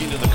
[0.00, 0.27] into the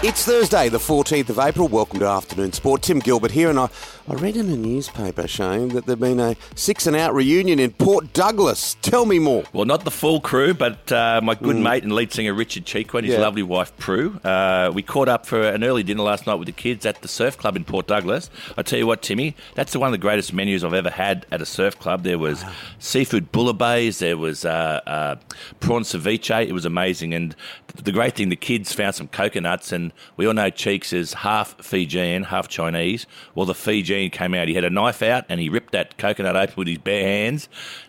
[0.00, 1.66] It's Thursday, the 14th of April.
[1.66, 2.82] Welcome to Afternoon Sport.
[2.82, 3.68] Tim Gilbert here, and I,
[4.06, 7.72] I read in the newspaper, Shane, that there'd been a six and out reunion in
[7.72, 8.76] Port Douglas.
[8.80, 9.42] Tell me more.
[9.52, 12.98] Well, not the full crew, but uh, my good mate and lead singer Richard Cheekway
[13.00, 13.22] and his Yeah.
[13.22, 14.20] lovely wife Prue.
[14.22, 17.08] Uh, we caught up for an early dinner last night with the kids at the
[17.08, 18.30] surf club in Port Douglas.
[18.56, 21.42] I tell you what, Timmy, that's one of the greatest menus I've ever had at
[21.42, 22.04] a surf club.
[22.04, 22.44] There was
[22.78, 25.16] seafood bouillabaisse, there was uh, uh,
[25.58, 26.46] prawn ceviche.
[26.46, 27.34] It was amazing, and
[27.82, 31.54] the great thing, the kids found some coconuts, and we all know Cheeks is half
[31.64, 33.06] Fijian, half Chinese.
[33.34, 34.48] Well, the Fijian came out.
[34.48, 37.48] He had a knife out, and he ripped that coconut open with his bare hands.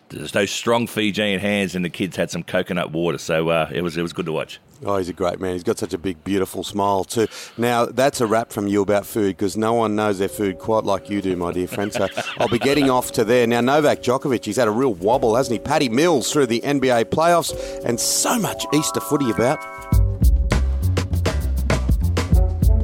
[0.09, 3.81] There's those strong Fijian hands, and the kids had some coconut water, so uh, it
[3.81, 4.59] was it was good to watch.
[4.85, 5.53] Oh, he's a great man.
[5.53, 7.27] He's got such a big, beautiful smile, too.
[7.58, 10.86] Now, that's a wrap from you about food because no one knows their food quite
[10.86, 11.91] like you do, my dear friend.
[11.91, 13.45] So I'll be getting off to there.
[13.45, 15.59] Now, Novak Djokovic, he's had a real wobble, hasn't he?
[15.59, 19.59] Paddy Mills through the NBA playoffs and so much Easter footy about.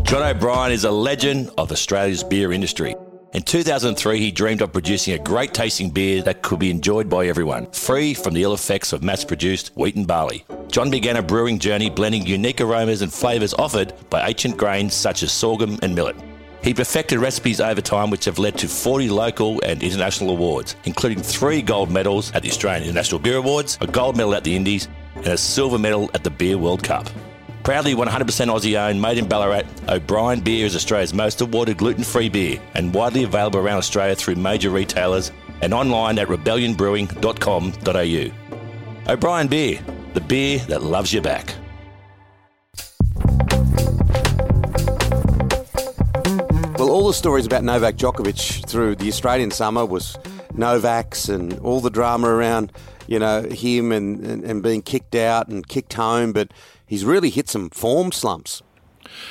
[0.05, 2.95] John O'Brien is a legend of Australia's beer industry.
[3.33, 7.25] In 2003, he dreamed of producing a great tasting beer that could be enjoyed by
[7.25, 10.45] everyone, free from the ill effects of mass produced wheat and barley.
[10.67, 15.23] John began a brewing journey blending unique aromas and flavours offered by ancient grains such
[15.23, 16.15] as sorghum and millet.
[16.61, 21.23] He perfected recipes over time which have led to 40 local and international awards, including
[21.23, 24.87] three gold medals at the Australian International Beer Awards, a gold medal at the Indies,
[25.15, 27.09] and a silver medal at the Beer World Cup.
[27.65, 32.29] Proudly 100% Aussie owned, made in Ballarat, O'Brien Beer is Australia's most awarded gluten free
[32.29, 35.31] beer and widely available around Australia through major retailers
[35.63, 39.11] and online at rebellionbrewing.com.au.
[39.11, 39.79] O'Brien Beer,
[40.13, 41.55] the beer that loves you back.
[46.77, 50.19] Well, all the stories about Novak Djokovic through the Australian summer was
[50.53, 52.71] Novak's and all the drama around,
[53.07, 56.51] you know, him and, and, and being kicked out and kicked home, but
[56.85, 58.61] he's really hit some form slumps.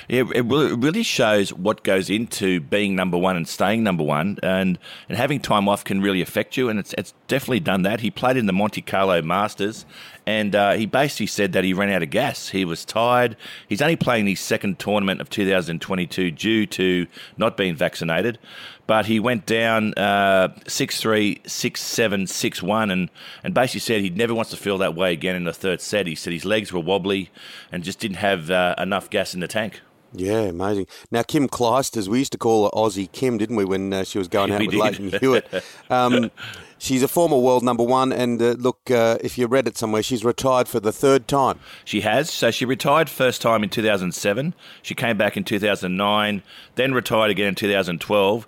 [0.09, 4.79] Really it really shows what goes into being number one and staying number one, and,
[5.09, 8.01] and having time off can really affect you, and it's, it's definitely done that.
[8.01, 9.85] He played in the Monte Carlo Masters,
[10.27, 12.49] and uh, he basically said that he ran out of gas.
[12.49, 13.37] He was tired.
[13.69, 17.07] He's only playing his second tournament of 2022 due to
[17.37, 18.39] not being vaccinated,
[18.87, 23.11] but he went down uh, 6-3, 6-7, 6-1, and,
[23.43, 26.07] and basically said he never wants to feel that way again in the third set.
[26.07, 27.31] He said his legs were wobbly
[27.73, 29.81] and just didn't have uh, enough gas in the tank.
[30.17, 30.87] Yeah, amazing.
[31.11, 34.17] Now, Kim Clijsters, we used to call her Aussie Kim, didn't we, when uh, she
[34.19, 34.81] was going out We with did.
[35.01, 35.65] Lleyton Hewitt?
[35.91, 36.31] Um,
[36.79, 40.05] she's a former world number one, and uh, look, uh, if you read it somewhere,
[40.05, 41.59] she's retired for the third time.
[41.85, 42.31] She has.
[42.31, 44.55] So she retired first time in 2007.
[44.83, 46.43] She came back in 2009,
[46.77, 48.47] then retired again in 2012.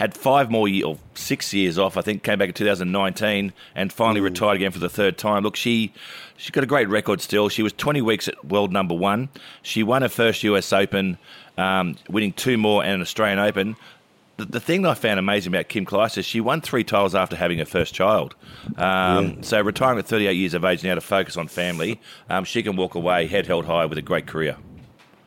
[0.00, 2.22] Had five more years, or six years off, I think.
[2.22, 5.42] Came back in 2019 and finally retired again for the third time.
[5.42, 5.92] Look, she
[6.38, 7.50] she's got a great record still.
[7.50, 9.28] She was 20 weeks at world number one.
[9.60, 11.18] She won her first US Open,
[11.58, 13.76] um, winning two more and an Australian Open.
[14.38, 17.14] The, the thing that I found amazing about Kim Kleiss is she won three titles
[17.14, 18.34] after having her first child.
[18.78, 22.00] Um, So retiring at 38 years of age now to focus on family,
[22.30, 24.56] um, she can walk away head held high with a great career.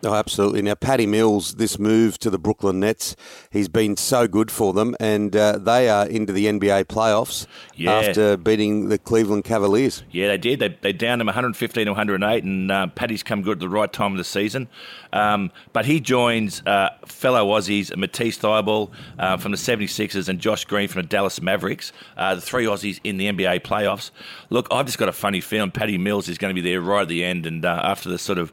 [0.05, 0.61] Oh, absolutely.
[0.61, 3.15] Now, Paddy Mills, this move to the Brooklyn Nets,
[3.51, 7.93] he's been so good for them, and uh, they are into the NBA playoffs Yeah.
[7.93, 10.03] after beating the Cleveland Cavaliers.
[10.11, 10.59] Yeah, they did.
[10.59, 13.91] They, they downed him 115 to 108, and uh, Paddy's come good at the right
[13.93, 14.67] time of the season.
[15.13, 20.65] Um, but he joins uh, fellow Aussies, Matisse Thybulle uh, from the 76ers and Josh
[20.65, 24.11] Green from the Dallas Mavericks, uh, the three Aussies in the NBA playoffs.
[24.49, 27.03] Look, I've just got a funny feeling Paddy Mills is going to be there right
[27.03, 28.51] at the end, and uh, after the sort of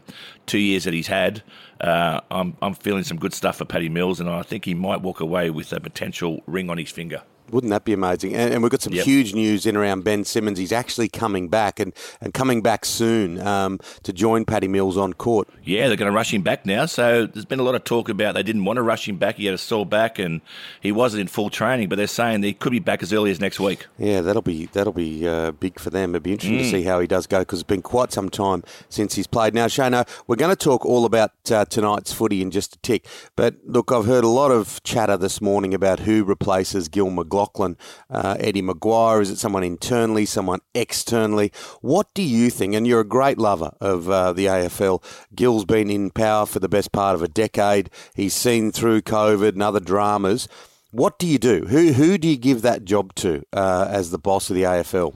[0.50, 1.44] two years that he's had,
[1.80, 5.00] uh, I'm, I'm feeling some good stuff for Paddy Mills, and I think he might
[5.00, 7.22] walk away with a potential ring on his finger.
[7.52, 8.34] Wouldn't that be amazing?
[8.34, 9.04] And, and we've got some Yep.
[9.04, 10.58] huge news in around Ben Simmons.
[10.58, 15.12] He's actually coming back and, and coming back soon um, to join Paddy Mills on
[15.12, 15.48] court.
[15.64, 16.86] Yeah, they're going to rush him back now.
[16.86, 19.36] So there's been a lot of talk about they didn't want to rush him back.
[19.36, 20.40] He had a sore back and
[20.80, 23.40] he wasn't in full training, but they're saying he could be back as early as
[23.40, 23.86] next week.
[23.98, 26.14] Yeah, that'll be that'll be uh, big for them.
[26.14, 26.62] It'll be interesting Mm.
[26.62, 29.54] to see how he does go because it's been quite some time since he's played.
[29.54, 33.06] Now, Shano, we're going to talk all about uh, tonight's footy in just a tick.
[33.36, 37.10] But look, I've heard a lot of chatter this morning about who replaces Gil
[37.40, 37.76] McLachlan.
[38.08, 39.22] Uh, Eddie McGuire?
[39.22, 41.52] Is it someone internally, someone externally?
[41.80, 42.74] What do you think?
[42.74, 45.02] And you're a great lover of uh, the AFL.
[45.34, 47.90] Gil's been in power for the best part of a decade.
[48.14, 50.48] He's seen through COVID and other dramas.
[50.92, 51.66] What do you do?
[51.66, 55.14] Who who do you give that job to uh, as the boss of the AFL?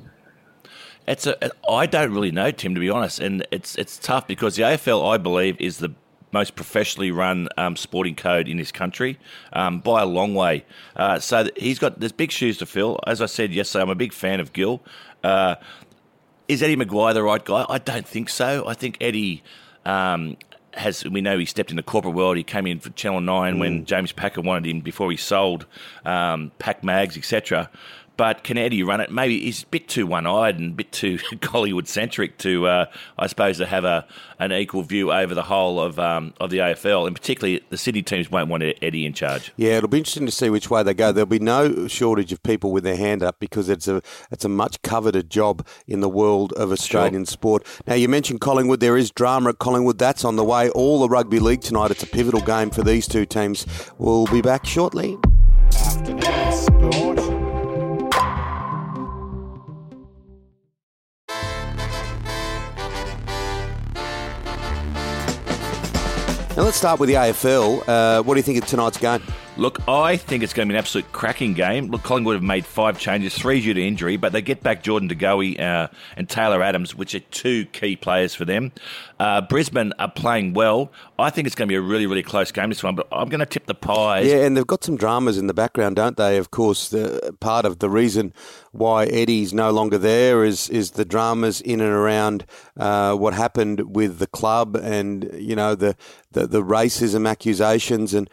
[1.06, 4.55] It's a, I don't really know, Tim, to be honest, and it's it's tough because
[4.55, 5.94] the AFL, I believe, is the
[6.34, 9.19] most professionally run um, sporting code in this country
[9.54, 10.66] um, by a long way.
[10.96, 12.98] Uh, so he's got there's big shoes to fill.
[13.06, 14.82] As I said yesterday, I'm a big fan of Gil.
[15.22, 15.54] Uh,
[16.48, 17.64] Is Eddie McGuire the right guy?
[17.69, 18.66] I don't think so.
[18.66, 19.42] I think Eddie
[19.86, 20.36] um,
[20.75, 21.04] has.
[21.04, 22.37] We know he stepped in the corporate world.
[22.37, 23.60] He came in for Channel Nine mm.
[23.60, 25.64] when James Packer wanted him before he sold
[26.04, 27.70] um, Pack Mags, etc.
[28.16, 29.11] But can Eddie run it?
[29.11, 32.87] Maybe he's a bit too one-eyed and a bit too Collingwood centric to, uh,
[33.19, 34.06] I suppose, to have a
[34.38, 38.02] an equal view over the whole of um, of the AFL, and particularly the Sydney
[38.02, 39.52] teams won't want Eddie in charge.
[39.56, 41.12] Yeah, it'll be interesting to see which way they go.
[41.12, 44.49] There'll be no shortage of people with their hand up because it's a it's a
[44.49, 47.32] much coveted job in the world of Australian sure.
[47.32, 47.66] sport.
[47.87, 48.81] Now you mentioned Collingwood.
[48.81, 49.99] There is drama at Collingwood.
[49.99, 50.70] That's on the way.
[50.70, 51.90] All the rugby league tonight.
[51.90, 53.66] It's a pivotal game for these two teams.
[53.99, 55.19] We'll be back shortly.
[55.76, 57.13] Afternoon sport.
[66.56, 67.82] Now let's start with the AFL.
[67.88, 69.20] Uh, what do you think of tonight's game?
[69.56, 71.86] Look, I think it's going to be an absolute cracking game.
[71.86, 75.06] Look, Collingwood have made five changes, three due to injury, but they get back Jordan
[75.06, 75.86] De Goey uh,
[76.16, 78.72] and Taylor Adams, which are two key players for them.
[79.20, 80.90] Uh, Brisbane are playing well.
[81.20, 83.28] I think it's going to be a really, really close game this one, but I'm
[83.28, 84.26] going to tip the Pies.
[84.26, 86.36] Yeah, and they've got some dramas in the background, don't they?
[86.36, 88.32] Of course, the, part of the reason
[88.72, 92.44] why Eddie's no longer there is is the dramas in and around
[92.76, 95.94] uh, what happened with the club and you know the
[96.32, 98.28] the, the racism accusations and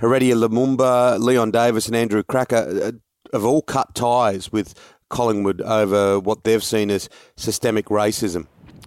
[0.00, 2.92] Heritier Lumumba, Leon Davis, and Andrew Krakouer uh,
[3.32, 4.74] have all cut ties with
[5.08, 8.46] Collingwood over what they've seen as systemic racism.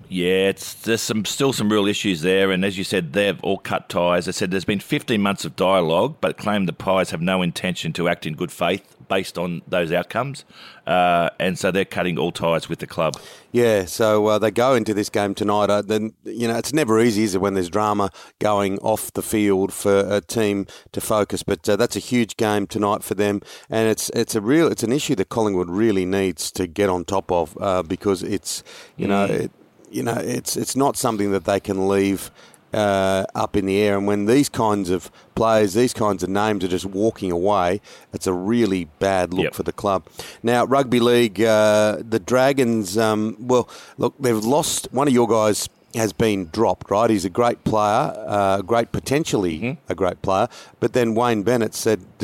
[0.10, 3.58] Yeah, it's there's some still some real issues there, and as you said, they've all
[3.58, 4.28] cut ties.
[4.28, 7.92] I said there's been 15 months of dialogue, but claim the Pies have no intention
[7.94, 10.46] to act in good faith based on those outcomes,
[10.86, 13.20] uh, and so they're cutting all ties with the club.
[13.52, 15.70] Yeah, so uh, they go into this game tonight.
[15.70, 18.10] Uh, then you know it's never easy, is it, when there's drama
[18.40, 21.44] going off the field for a team to focus?
[21.44, 24.84] But uh, that's a huge game tonight for them, and it's it's a real it's
[24.84, 28.64] an issue that Collingwood really needs to get on top of uh, because it's
[28.96, 29.10] you mm.
[29.10, 29.26] know.
[29.26, 29.52] It,
[29.90, 32.32] you know, it's it's not something that they can leave
[32.74, 33.98] uh, up in the air.
[33.98, 37.82] And when these kinds of players, these kinds of names are just walking away,
[38.14, 39.54] it's a really bad look yep.
[39.54, 40.06] for the club.
[40.44, 42.98] Now, rugby league, uh, the Dragons.
[42.98, 45.70] Um, well, look, they've lost one of your guys.
[45.96, 47.10] Has been dropped, right?
[47.10, 49.92] He's a great player, uh, great potentially mm-hmm.
[49.92, 50.48] a great player.
[50.80, 52.02] But then Wayne Bennett said,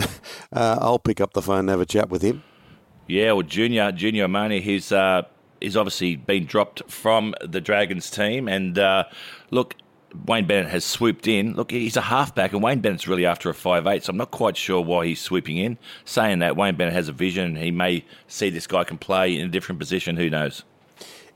[0.52, 2.44] uh, "I'll pick up the phone and have a chat with him."
[3.08, 5.24] Yeah, well, Junior Junior Amone, he's uh,
[5.64, 8.48] is obviously been dropped from the Dragons team.
[8.48, 9.06] And uh,
[9.50, 9.76] look,
[10.26, 11.54] Wayne Bennett has swooped in.
[11.54, 14.32] Look, he's a halfback, and Wayne Bennett's really after a five eight, so I'm not
[14.32, 15.78] quite sure why he's swooping in.
[16.06, 17.56] Saying that, Wayne Bennett has a vision.
[17.56, 20.18] He may see this guy can play in a different position.
[20.18, 20.64] Who knows?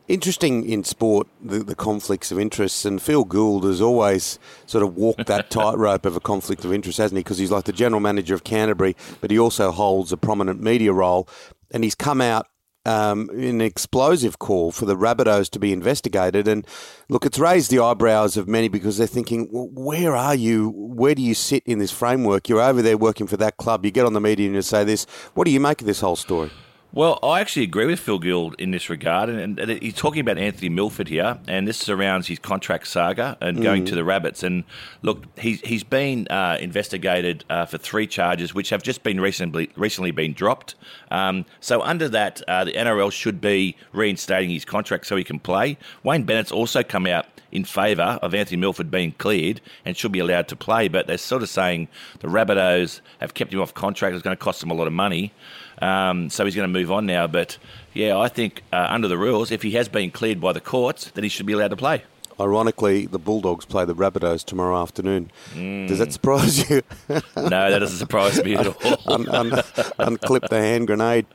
[0.07, 4.95] Interesting in sport, the, the conflicts of interest, and Phil Gould has always sort of
[4.95, 7.23] walked that tightrope of a conflict of interest, hasn't he?
[7.23, 10.93] Because he's like the general manager of Canterbury, but he also holds a prominent media
[10.93, 11.27] role,
[11.71, 12.47] and he's come out
[12.87, 16.47] um, an explosive call for the Rabbitohs to be investigated.
[16.47, 16.65] And
[17.09, 20.69] look, it's raised the eyebrows of many because they're thinking, well, where are you?
[20.69, 22.49] Where do you sit in this framework?
[22.49, 23.85] You're over there working for that club.
[23.85, 25.05] You get on the media and you say this.
[25.33, 26.51] What do you make of this whole story?
[26.97, 30.39] Well, I actually agree with Phil Gould in this regard, and, and, he's talking about
[30.39, 33.89] Anthony Milford here, and this surrounds his contract saga and going mm.
[33.89, 34.41] to the Rabbits.
[34.41, 34.63] And
[35.03, 39.69] look, he's he's been uh, investigated uh, for three charges, which have just been recently
[39.75, 40.73] recently been dropped.
[41.11, 45.37] Um, so under that, uh, the NRL should be reinstating his contract so he can
[45.37, 45.77] play.
[46.01, 50.19] Wayne Bennett's also come out in favour of Anthony Milford being cleared and should be
[50.19, 51.87] allowed to play, but they're sort of saying
[52.21, 54.15] the Rabbitohs have kept him off contract.
[54.15, 55.31] It's going to cost them a lot of money.
[55.81, 57.27] Um, so he's going to move on now.
[57.27, 57.57] But
[57.93, 61.11] yeah, I think uh, under the rules, if he has been cleared by the courts,
[61.11, 62.03] then he should be allowed to play.
[62.39, 65.31] Ironically, the Bulldogs play the Rabbitohs tomorrow afternoon.
[65.55, 65.87] Mm.
[65.87, 66.83] Does that surprise you?
[67.09, 68.97] no, that doesn't surprise me at all.
[69.07, 69.49] un, un,
[69.97, 71.25] unclip the hand grenade.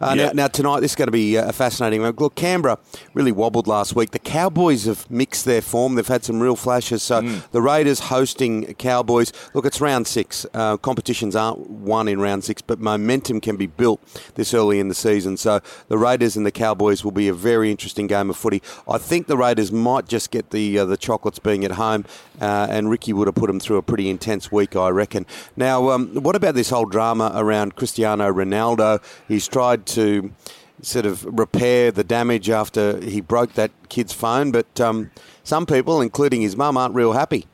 [0.00, 0.34] Uh, yep.
[0.34, 2.14] now, now, tonight, this is going to be uh, a fascinating one.
[2.16, 2.78] Look, Canberra
[3.14, 4.10] really wobbled last week.
[4.10, 5.94] The Cowboys have mixed their form.
[5.94, 7.02] They've had some real flashes.
[7.02, 7.50] So mm.
[7.50, 9.32] the Raiders hosting Cowboys.
[9.54, 10.46] Look, it's round six.
[10.54, 14.00] Uh, competitions aren't won in round six, but momentum can be built
[14.34, 15.36] this early in the season.
[15.36, 18.62] So the Raiders and the Cowboys will be a very interesting game of footy.
[18.88, 22.04] I think the Raiders might just get the uh, the chocolates being at home,
[22.40, 25.26] uh, and Ricky would have put them through a pretty intense week, I reckon.
[25.56, 29.02] Now, um, what about this whole drama around Cristiano Ronaldo?
[29.28, 30.30] He's tried to
[30.82, 35.10] sort of repair the damage after he broke that kid's phone, but um,
[35.44, 37.46] some people, including his mum, aren't real happy.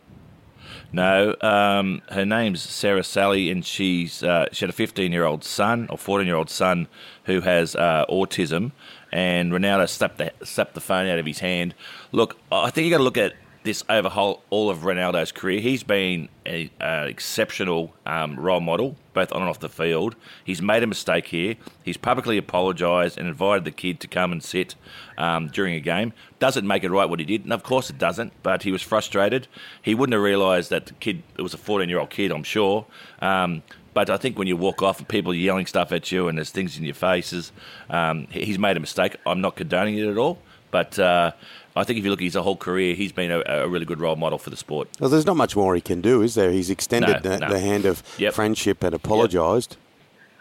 [0.90, 5.44] No, um, her name's Sarah Sally, and she's uh, she had a 15 year old
[5.44, 6.88] son or 14 year old son
[7.26, 8.72] who has uh, autism,
[9.12, 11.72] and Ronaldo slapped the slapped the phone out of his hand.
[12.10, 15.60] Look, I think you got to look at this overhaul all of Ronaldo's career.
[15.60, 20.16] He's been an exceptional um, role model, both on and off the field.
[20.44, 21.56] He's made a mistake here.
[21.82, 24.74] He's publicly apologised and invited the kid to come and sit
[25.16, 26.12] um, during a game.
[26.38, 28.32] Doesn't make it right what he did, and of course it doesn't.
[28.42, 29.46] But he was frustrated.
[29.80, 32.32] He wouldn't have realised that the kid it was a 14 year old kid.
[32.32, 32.86] I'm sure.
[33.20, 33.62] Um,
[33.94, 36.38] but I think when you walk off and people are yelling stuff at you and
[36.38, 37.52] there's things in your faces,
[37.90, 39.16] um, he's made a mistake.
[39.26, 40.38] I'm not condoning it at all,
[40.72, 41.30] but uh,
[41.76, 44.00] I think if you look at his whole career, he's been a, a, really good
[44.00, 44.88] role model for the sport.
[44.98, 46.50] Well, there's not much more he can do, is there?
[46.50, 47.48] He's extended no, the, no.
[47.48, 48.34] the, hand of yep.
[48.34, 49.72] friendship and apologised.
[49.72, 49.78] Yep.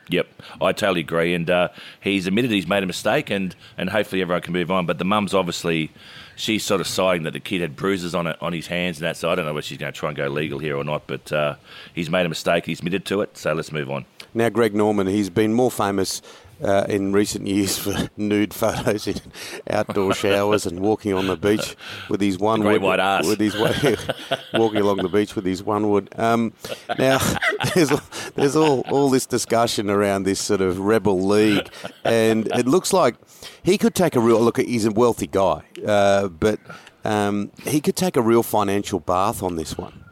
[0.10, 0.28] Yep,
[0.60, 1.70] I totally agree, and uh,
[2.02, 4.86] he's admitted he's made a mistake, and, and hopefully everyone can move on.
[4.86, 5.90] But the mum's obviously
[6.36, 9.06] she's sort of sighing that the kid had bruises on it on his hands and
[9.06, 9.16] that.
[9.16, 11.04] So I don't know whether she's going to try and go legal here or not.
[11.08, 11.56] But uh,
[11.94, 12.66] he's made a mistake.
[12.66, 13.38] He's admitted to it.
[13.38, 14.06] So let's move on.
[14.34, 16.22] Now, Greg Norman, he's been more famous
[16.64, 19.20] uh, in recent years for nude photos in
[19.70, 21.76] outdoor showers and walking on the beach
[22.10, 23.28] with his one wood, white ass.
[23.28, 23.56] with his
[24.54, 26.10] walking along the beach with his one wood.
[26.18, 26.54] Um,
[26.98, 27.20] now
[27.76, 27.92] there's
[28.36, 31.70] there's all all this discussion around this sort of rebel league,
[32.04, 33.16] and it looks like
[33.64, 34.58] he could take a real look.
[34.58, 36.60] He's a wealthy guy, uh, but
[37.04, 40.06] um, he could take a real financial bath on this one.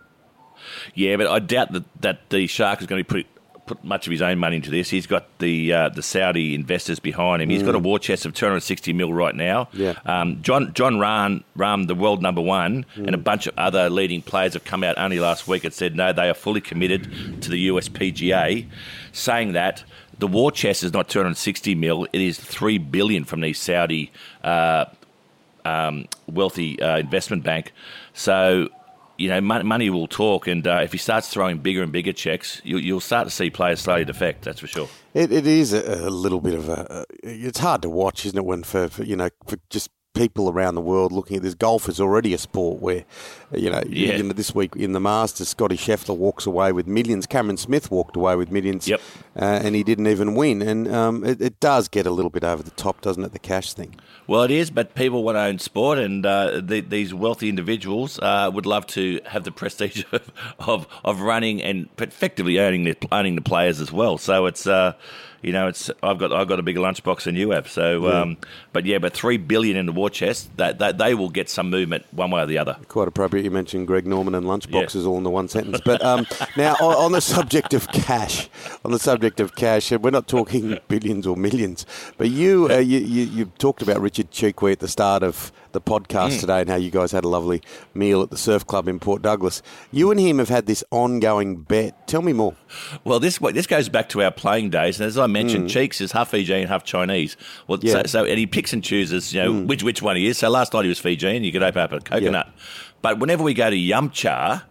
[0.94, 3.39] Yeah, but I doubt that, that the Shark is going to be put,
[3.70, 4.90] put much of his own money into this.
[4.90, 7.50] He's got the uh, the Saudi investors behind him.
[7.50, 7.68] He's mm.
[7.68, 7.84] got a mm.
[7.84, 9.70] war chest of 260 mil right now.
[9.74, 9.94] Yeah.
[10.06, 13.06] Um, Jon Jon Rahm, Rahm, the world number one, mm.
[13.06, 15.96] and a bunch of other leading players have come out only last week and said
[15.96, 17.04] no, they are fully committed
[17.44, 18.66] to the US PGA,
[19.14, 19.84] saying that.
[20.18, 24.12] The war chest is not 260 mil; it is three billion from these Saudi
[24.44, 24.84] uh,
[25.64, 27.72] um, wealthy uh, investment bank.
[28.14, 28.68] So
[29.20, 32.62] you know, money will talk, and uh, if he starts throwing bigger and bigger checks,
[32.64, 34.46] you, will start to see players slowly defect.
[34.46, 34.88] That's for sure.
[35.14, 37.06] It, it is a, a, little bit of a.
[37.22, 38.46] It's hard to watch, isn't it?
[38.46, 41.54] When for, for you know, for just people around the world looking at this.
[41.54, 43.06] Golf is already a sport where,
[43.54, 44.18] you know, yeah.
[44.18, 47.26] you know this week in the Masters, Scotty Scheffler walks away with millions.
[47.26, 49.02] Cameron Smith walked away with millions, yep.
[49.36, 50.62] Uh, and he didn't even win.
[50.62, 53.32] And um, it, it, does get a little bit over the top, doesn't it?
[53.32, 53.96] The cash thing.
[54.28, 58.20] Well, it is, but people want to own sport, and uh, the, these wealthy individuals
[58.20, 62.96] uh, would love to have the prestige of, of, of running and effectively owning the
[63.12, 64.18] owning the players as well.
[64.18, 64.94] So it's uh,
[65.42, 67.70] you know, it's I've got I've got a bigger lunchbox than you have.
[67.70, 68.22] So, yeah.
[68.22, 68.38] Um,
[68.74, 71.70] but yeah, but three billion in the war chest, that, that they will get some
[71.70, 72.78] movement one way or the other.
[72.88, 73.44] Quite appropriate.
[73.44, 75.08] You mentioned Greg Norman and lunchboxes yeah.
[75.08, 75.80] all in the one sentence.
[75.84, 76.26] But um,
[76.58, 78.50] now on, on, the subject of cash,
[78.84, 81.86] on the subject of cash, we're not talking billions or millions,
[82.18, 85.82] but you uh, you, you, you talked about Richard Chee at the start of the
[85.82, 86.40] podcast mm.
[86.40, 87.62] today and how you guys had a lovely
[87.94, 89.62] meal at the surf club in Port Douglas.
[89.92, 92.08] You and him have had this ongoing bet.
[92.08, 92.56] Tell me more.
[93.04, 95.70] Well, this this goes back to our playing days, and as I mentioned, mm.
[95.70, 97.38] Cheeks is half Fijian, half Chinese.
[97.68, 97.94] Well, yeah.
[97.94, 99.68] so, so, and he picks and chooses, you know, mm.
[99.68, 100.38] which which one he is.
[100.38, 101.44] So last night he was Fijian.
[101.44, 102.62] You could open up a coconut, yeah.
[103.02, 104.66] but whenever we go to Yum Cha.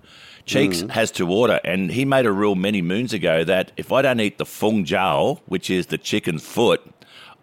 [0.45, 0.91] Cheeks mm.
[0.93, 4.19] has to order, and he made a rule many moons ago that if I don't
[4.19, 6.81] eat the fung jiao, which is the chicken foot,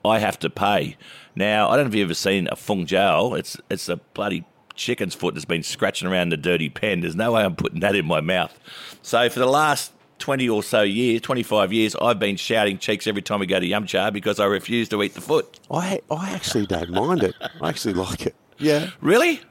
[0.03, 0.97] I have to pay.
[1.35, 3.37] Now, I don't know if you've ever seen a fung jiao.
[3.37, 7.01] It's it's a bloody chicken's foot that's been scratching around the dirty pen.
[7.01, 8.57] There's no way I'm putting that in my mouth.
[9.01, 13.21] So for the last 20 or so years, 25 years, I've been shouting cheeks every
[13.21, 15.59] time we go to Yum Cha because I refuse to eat the foot.
[15.71, 17.35] I, I actually don't mind it.
[17.61, 18.35] I actually like it.
[18.57, 18.91] Yeah.
[19.01, 19.41] Really?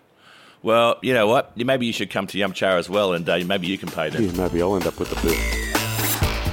[0.63, 1.57] Well, you know what?
[1.57, 4.09] Maybe you should come to Yum Cha as well and uh, maybe you can pay
[4.11, 4.25] them.
[4.25, 5.74] Yeah, maybe I'll end up with the bill.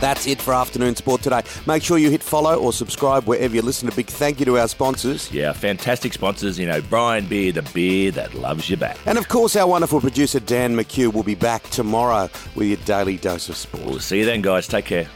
[0.02, 1.44] That's it for Afternoon Sport today.
[1.68, 3.88] Make sure you hit follow or subscribe wherever you listen.
[3.88, 5.32] A big thank you to our sponsors.
[5.32, 6.58] Yeah, fantastic sponsors.
[6.58, 8.98] You know, Brian Beer, the beer that loves you back.
[9.06, 13.18] And of course, our wonderful producer, Dan McHugh, will be back tomorrow with your daily
[13.18, 13.86] dose of sport.
[13.86, 14.68] We'll see you then, guys.
[14.68, 15.08] Take care.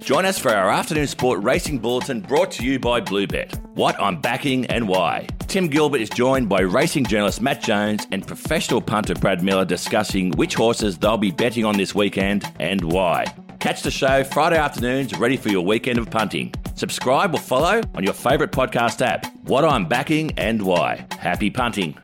[0.00, 3.54] Join us for our afternoon sport racing bulletin brought to you by Bluebet.
[3.74, 5.28] What I'm backing and why.
[5.52, 10.30] Tim Gilbert is joined by racing journalist Matt Jones and professional punter Brad Miller discussing
[10.30, 13.26] which horses they'll be betting on this weekend and why.
[13.60, 16.54] Catch the show Friday afternoons ready for your weekend of punting.
[16.74, 19.26] Subscribe or follow on your favourite podcast app.
[19.42, 21.06] What I'm backing and why.
[21.18, 21.98] Happy punting.